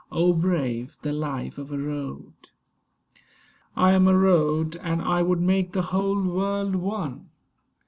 [0.11, 2.33] Oh, brave the life of a Road!
[3.75, 7.29] I am a Road; and I would make the whole world one.